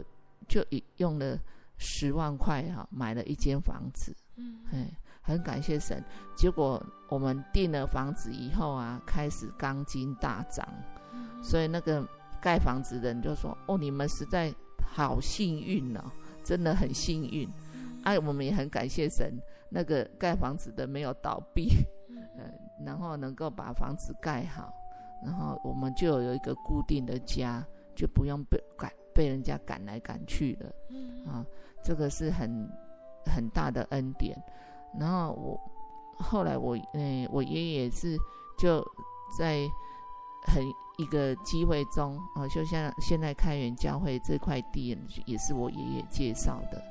[0.48, 0.64] 就
[0.98, 1.38] 用了
[1.78, 4.16] 十万块哈、啊、买了一间房子。
[4.36, 4.92] 嗯，哎，
[5.30, 6.04] 很感谢神。
[6.36, 10.68] 结果我们订了房子以后啊，开始钢筋大涨，
[11.14, 12.06] 嗯、所以那个。
[12.42, 14.50] 盖房子的人就说：“哦，你们实在
[14.82, 16.10] 好幸运哦，
[16.42, 17.46] 真的很幸运。
[18.06, 19.34] 哎、啊，我们也很感谢神，
[19.70, 21.68] 那个盖房子的没有倒闭，
[22.08, 22.50] 嗯，
[22.86, 24.74] 然后能够把房子盖好，
[25.22, 27.62] 然后我们就有一个固定的家，
[27.94, 30.72] 就不用被赶被人家赶来赶去了。
[31.30, 31.46] 啊，
[31.84, 32.70] 这个是很
[33.26, 34.42] 很大的恩典。
[34.98, 35.60] 然后我
[36.18, 38.18] 后来我嗯，我爷爷是
[38.58, 38.82] 就
[39.38, 39.70] 在
[40.48, 40.64] 很。”
[41.00, 46.84] 一个机会中，啊，就像现在开元教会这块地，也是我爷爷介绍的，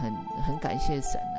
[0.00, 0.14] 很
[0.44, 1.38] 很感谢神啊。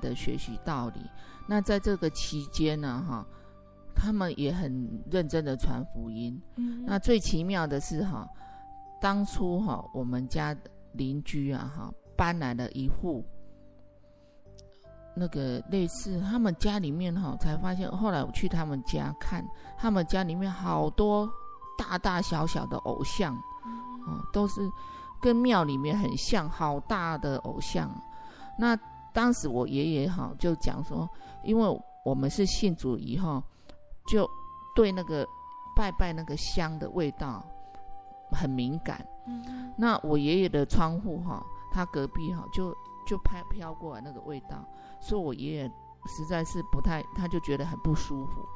[0.00, 1.00] 的学习道理。
[1.46, 3.26] 那在这个期间呢哈，
[3.94, 6.40] 他们也很认真的传福音。
[6.56, 8.26] 嗯，那最奇妙的是哈，
[9.00, 10.56] 当初哈我们家
[10.92, 13.24] 邻居啊哈搬来了一户，
[15.14, 19.44] 那个类似他们家里面哈才发现，后来我去他们家看，
[19.78, 21.28] 他们家里面好多
[21.78, 23.34] 大大小小的偶像，
[24.06, 24.60] 哦都是。
[25.18, 27.90] 跟庙里面很像，好大的偶像。
[28.58, 28.78] 那
[29.16, 31.08] 当时我爷爷哈就讲说，
[31.42, 33.42] 因为我们是信主以后，
[34.06, 34.28] 就
[34.74, 35.26] 对那个
[35.74, 37.42] 拜拜那个香的味道
[38.30, 39.02] 很敏感。
[39.26, 39.72] 嗯。
[39.78, 41.42] 那我爷爷的窗户哈，
[41.72, 44.62] 他隔壁哈就就拍飘过来那个味道，
[45.00, 45.72] 所以我爷爷
[46.06, 48.46] 实在是不太，他就觉得很不舒服。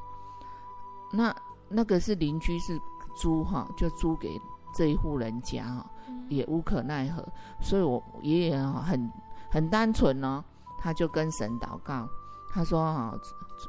[1.10, 1.34] 那
[1.70, 2.78] 那个是邻居是
[3.16, 4.38] 租哈，就租给。
[4.72, 5.90] 这一户人家哈，
[6.28, 7.26] 也无可奈何，
[7.60, 9.10] 所以我爷爷哈很
[9.50, 10.42] 很单纯哦，
[10.78, 12.08] 他就跟神祷告，
[12.48, 13.18] 他说啊，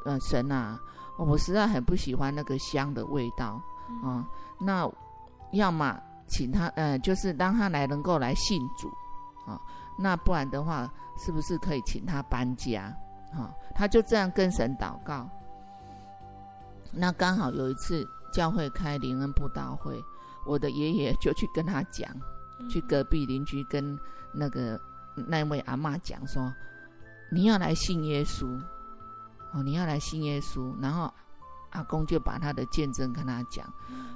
[0.05, 0.79] 呃神啊，
[1.17, 3.61] 我实在很不喜欢那个香的味道
[4.03, 4.25] 啊，
[4.59, 4.89] 那
[5.51, 8.87] 要么请他呃，就是让他来能够来信主
[9.45, 9.59] 啊，
[9.97, 12.83] 那不然的话，是不是可以请他搬家
[13.33, 13.51] 啊？
[13.75, 15.27] 他就这样跟神祷告。
[16.93, 20.01] 那刚好有一次教会开灵恩布道会。
[20.43, 22.09] 我的爷爷就去跟他讲，
[22.67, 23.95] 去隔壁邻居跟
[24.33, 24.79] 那个
[25.15, 26.53] 那位阿嬷讲说
[27.31, 28.47] ：“你要来信耶稣
[29.53, 31.13] 哦，你要来信耶稣。”然后
[31.71, 33.65] 阿公就把他的见证跟他讲，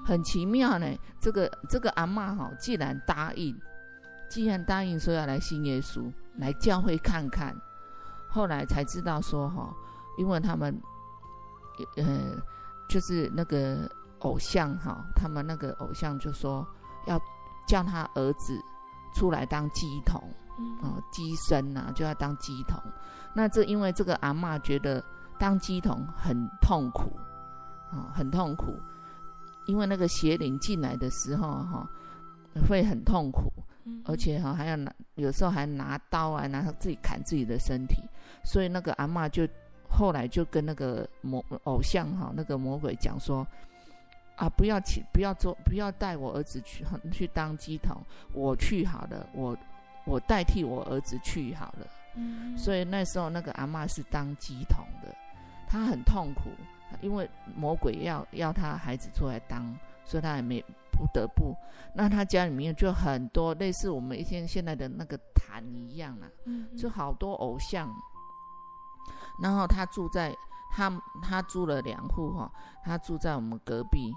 [0.06, 0.88] 很奇妙呢。
[1.20, 3.56] 这个这个阿嬷哈，既然答应，
[4.30, 7.56] 既然答应说要来信耶稣，来教会看看，
[8.30, 9.74] 后来才知道说哈，
[10.18, 10.76] 因为他们
[11.98, 12.36] 呃，
[12.89, 13.89] 就是那个。
[14.20, 16.66] 偶像哈，他们那个偶像就说
[17.06, 17.20] 要
[17.68, 18.60] 叫他儿子
[19.14, 20.20] 出来当祭童，
[20.82, 22.82] 啊，乩身啊，就要当鸡童。
[23.34, 25.03] 那这因为这个阿嬷觉得
[25.38, 27.12] 当鸡童很痛苦，
[27.91, 28.80] 啊，很痛苦，
[29.66, 31.89] 因为那个邪灵进来的时候哈，
[32.68, 33.51] 会很痛苦，
[34.06, 38.03] 而且哈还要拿，有时候还拿刀啊，拿自己砍自己的身体，
[38.43, 39.47] 所以那个阿嬷就
[39.89, 43.45] 后来就跟那个魔偶像哈那个魔鬼讲说。
[44.38, 44.49] 啊！
[44.49, 47.95] 不要去，不要做，不要带我儿子去去当鸡童，
[48.34, 49.58] 我去好了，我
[50.06, 51.88] 我代替我儿子去好了。
[52.16, 52.58] 嗯。
[52.58, 55.16] 所以那时候那个阿嬷是当鸡童的，
[55.68, 56.49] 她很痛苦，
[57.01, 61.56] 因为魔鬼要要她孩子出来当，所以她也没不得不。
[61.93, 67.89] 那她家里面就很多类似我们一天现在的那个坛一样啊，嗯，就好多偶像。
[69.41, 70.36] 然后他住在。
[70.78, 70.91] 他
[71.22, 72.51] 他住了两户哈，
[72.84, 74.12] 他住在我们隔壁，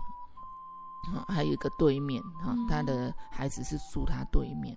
[1.05, 4.77] 哈，还有一个对面哈，他的孩子是住他对面，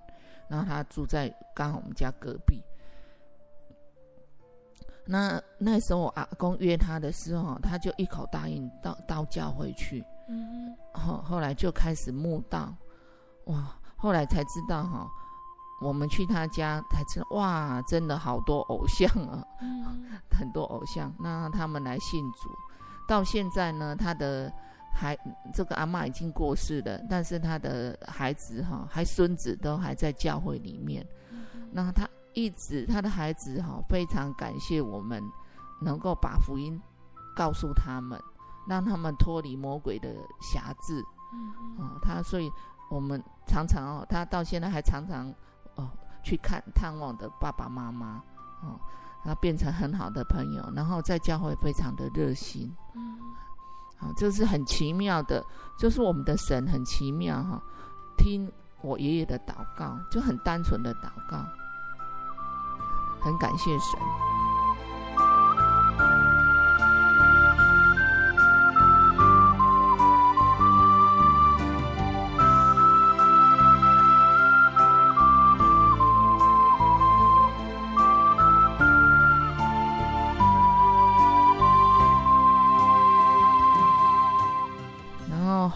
[0.52, 2.62] 然后他住在刚好我们家隔壁。
[5.06, 10.06] 那那时候我阿公约他的时候，他就一口答应到到教会去。
[10.28, 12.74] 嗯，后后来就开始慕道，
[13.45, 15.10] 哇，后来才知道哈，
[15.82, 21.14] 我们去他家才知道，哇，真的好多偶像啊，嗯， 很多偶像。
[21.20, 22.49] 那他们来信主，
[23.08, 24.54] 到现在呢，他的
[24.94, 25.18] 孩
[25.54, 31.06] 这个阿嬷已经过世了，但是他的孩子哈，还孙子都还在教会里面。
[31.72, 35.24] 那他一直他的孩子哈，非常感谢我们
[35.82, 36.80] 能够把福音
[37.36, 38.20] 告诉他们。
[38.68, 40.08] 让他们脱离魔鬼的
[40.39, 42.50] 辖制，嗯，哦，他所以
[42.92, 45.34] 我们常常哦，他到现在还常常
[45.76, 45.89] 哦
[46.24, 48.24] 去看探望的爸爸妈妈，
[48.62, 48.80] 哦，
[49.24, 53.18] 他变成很好的朋友，然后在教会非常的热心，嗯，
[54.02, 55.45] 啊，这是很奇妙的，
[55.78, 57.62] 就是我们的神很奇妙哈，
[58.18, 61.38] 听我爷爷的祷告，就很单纯的祷告，
[63.22, 63.99] 很感谢神。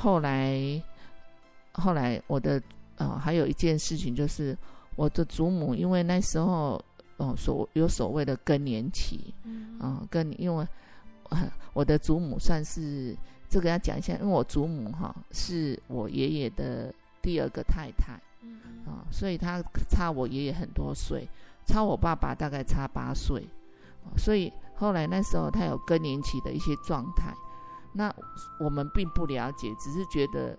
[0.06, 0.84] 后来，
[1.72, 2.62] 后来我的
[2.98, 4.56] 呃还有一件事情就是
[4.96, 6.80] 我的祖母，因为那时候
[7.18, 10.68] 哦所有所谓的更年期，嗯，啊更因为
[11.74, 13.18] 我的祖母算是
[13.50, 21.28] 这个要讲一下，因为我祖母哈是我爷爷的第二个太太，嗯啊，所以她差我爷爷很多岁，
[21.66, 23.44] 差我爸爸大概差八岁，
[24.16, 27.34] 所以后来那时候她有更年期的一些状态。
[27.98, 28.14] 那
[28.60, 30.58] 我们并不了解，只是觉得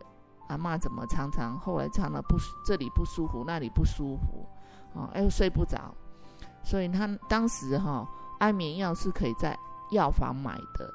[0.49, 4.49] 阿嬷怎么常常后来常常不这里不舒服，那里不舒服，
[4.95, 5.95] 哦，哎，睡不着，
[6.65, 8.09] 所以他当时哈、哦、
[8.39, 9.55] 安眠药是可以在
[9.91, 10.91] 药房买的，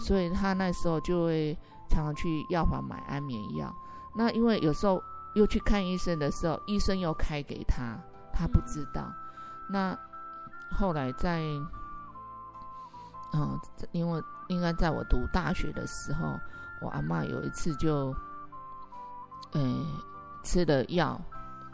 [0.00, 1.56] 所以他那时候就会
[1.88, 3.72] 常常去药房买安眠药。
[4.16, 5.00] 那因为有时候
[5.36, 7.96] 又去看医生的时候，医生又开给他，
[8.32, 9.12] 他不知道。
[9.70, 9.96] 那
[10.76, 11.44] 后来在。
[13.38, 13.60] 嗯，
[13.92, 16.38] 因为应该在我读大学的时候，
[16.80, 18.14] 我阿嬷有一次就，
[19.52, 19.86] 呃、
[20.42, 21.20] 吃了药，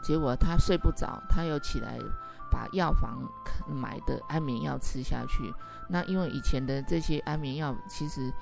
[0.01, 1.97] 结果她睡不着，她又起来
[2.51, 3.19] 把药房
[3.67, 5.53] 买的安眠药吃下去。
[5.87, 8.33] 那因为以前的这些安眠药其实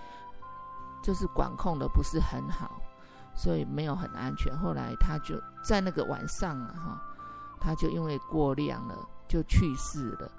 [1.03, 2.81] 就是管控的不是很好，
[3.35, 4.57] 所以没有很安全。
[4.57, 7.01] 后来她就在那个晚上啊，哈，
[7.59, 8.95] 她就因为过量了。
[9.31, 10.29] 就去世了。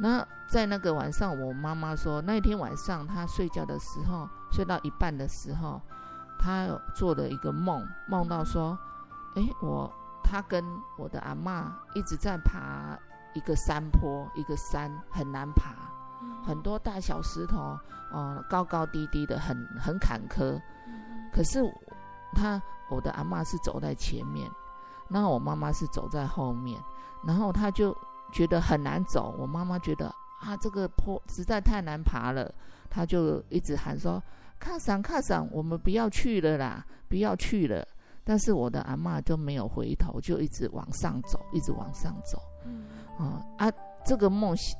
[0.00, 5.80] 那在那个晚上，我妈妈说，那天晚上她睡觉的时候，睡到一半的时候，
[6.40, 8.76] 她做了一个梦，梦到说，
[9.36, 9.88] 哎，我
[10.24, 10.64] 她跟
[10.98, 12.98] 我的阿嬷一直在爬
[13.32, 15.76] 一个山坡，一个山很难爬，
[16.44, 17.60] 很多大小石头，
[18.10, 20.60] 哦、呃，高高低低的，很很坎坷。
[21.32, 21.60] 可是
[22.34, 24.50] 她我的阿嬷是走在前面，
[25.06, 26.82] 那我妈妈是走在后面，
[27.22, 27.96] 然后她就。
[28.32, 30.06] 觉得很难走，我妈妈觉得
[30.40, 32.52] 啊，这个坡实在太难爬了，
[32.90, 34.20] 她就一直喊说
[34.58, 37.86] ：“卡桑卡桑，我们不要去了啦，不要去了。”
[38.24, 42.40] 但是我的阿嬷就没有回头，就一直往上走，一直往上走。
[42.64, 42.86] 嗯，
[43.18, 43.70] 啊啊，
[44.04, 44.78] 这个梦醒，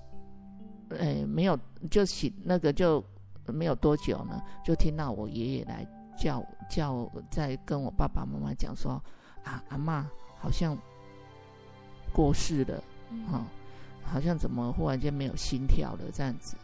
[0.98, 1.58] 哎，没有
[1.90, 3.04] 就醒，那个就
[3.46, 5.84] 没有多久呢，就听到我爷爷来
[6.16, 9.02] 叫叫，在跟我爸爸妈妈讲说
[9.44, 10.04] ：“啊，阿嬷
[10.38, 10.78] 好像
[12.12, 12.82] 过世了。”
[13.30, 13.44] 哦，
[14.04, 16.56] 好像怎么忽然间没有心跳了这样子，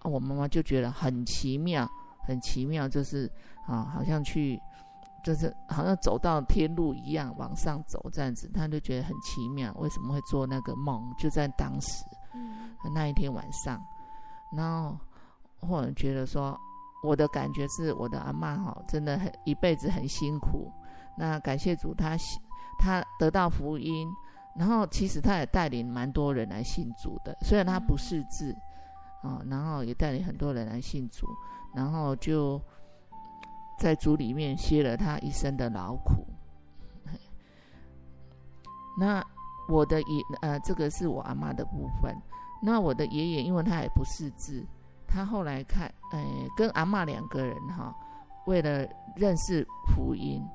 [0.00, 1.88] 啊，我妈妈就觉得很奇妙，
[2.26, 3.30] 很奇妙，就是
[3.66, 4.60] 啊，好像去，
[5.24, 11.02] 就是好像走到天路一样往上走这样子，她就觉得很奇妙，为什么会做那个梦？
[11.18, 12.04] 就在当时，
[12.94, 13.80] 那一天晚上，
[14.56, 14.98] 然后
[15.60, 16.58] 或者觉得说，
[17.02, 20.70] 我的感觉是我的阿妈哈，真的很一辈子很辛苦，
[21.16, 22.16] 那感谢主，她
[22.78, 24.08] 她得到福音。
[24.54, 28.52] 然后其实他也带领蛮多人来信主的，虽然他不识字，
[29.22, 31.26] 啊、哦，然后也带领很多人来信主，
[31.74, 32.60] 然后就
[33.78, 36.26] 在主里面歇了他一生的劳苦。
[38.98, 39.24] 那
[39.70, 42.14] 我的爷呃，这个是我阿嬷的部分。
[42.60, 44.62] 那我的爷爷，因为他也不识字，
[45.08, 46.22] 他后来看，呃，
[46.54, 47.94] 跟阿嬷两个人哈、哦，
[48.44, 48.86] 为了
[49.16, 50.46] 认识福音，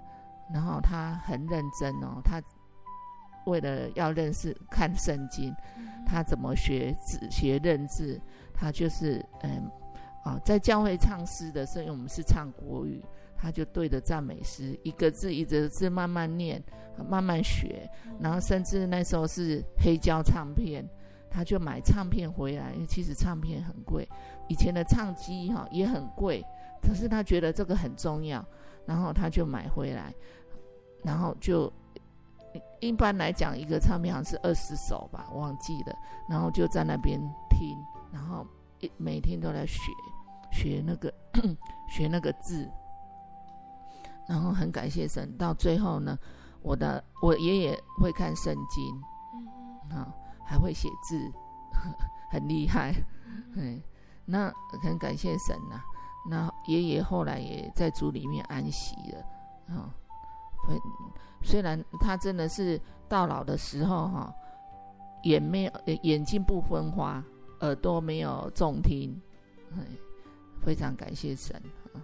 [0.53, 2.39] 然后他很认真哦，他。
[3.47, 5.55] 为了要认识看圣经，
[6.05, 8.19] 他怎么学字学认字？
[8.53, 9.69] 他就是嗯
[10.23, 13.03] 啊，在教会唱诗的时候，因为我们是唱国语，
[13.37, 16.61] 他就对着赞美诗，一个字一个字慢慢念，
[17.07, 17.89] 慢慢学。
[18.19, 20.83] 然后甚至那时候是黑胶唱片，
[21.29, 24.07] 他就买唱片回来，因为其实唱片很贵，
[24.49, 26.43] 以前的唱机哈也很贵，
[26.81, 28.43] 可是他觉得这个很重要，
[28.85, 30.13] 然后他就买回来，
[31.03, 31.71] 然后就
[32.79, 35.95] 一般来讲一个唱片好像是二十首吧，忘记了，
[36.29, 37.19] 然后就在那边
[37.49, 37.77] 听，
[38.11, 38.45] 然后
[38.79, 39.79] 一每天都在学
[40.51, 41.13] 学那个
[41.89, 42.69] 学那个字，
[44.27, 46.17] 然后很感谢神，到最后呢，
[46.61, 49.01] 我的我爷爷会看圣经，
[49.91, 50.13] 嗯，好。
[50.49, 51.29] 还会写字，
[52.31, 52.93] 很厉害，
[53.55, 53.83] 嗯，
[54.23, 54.49] 那
[54.81, 55.83] 很感谢神呐、啊。
[56.29, 59.19] 那爷爷后来也在主里面安息了，
[59.67, 59.89] 啊、哦，
[61.43, 64.33] 虽然他真的是到老的时候哈，
[65.23, 65.71] 眼没有
[66.03, 67.23] 眼睛不分花，
[67.61, 69.19] 耳朵没有重听，
[70.63, 71.55] 非常感谢神
[71.93, 72.01] 啊。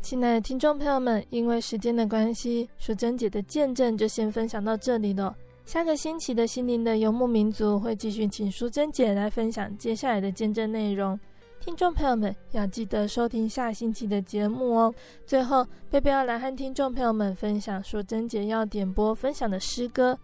[0.00, 5.36] 亲爱的听众朋友们，因为时间的关系，淑贞姐的见证就先分享到这里了。
[5.66, 11.18] 下个星期的心灵的游牧民族会继续请淑贞姐来分享接下来的见证内容，
[11.60, 14.94] 听众朋友们要记得收听下星期的节目哦。
[15.26, 20.18] 最后，贝贝要来和听众朋友们分享说珍姐要点播分享的诗歌，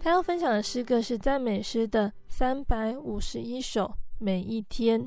[0.00, 5.06] 她要分享的诗歌是赞美诗的三百五十一首，每一天。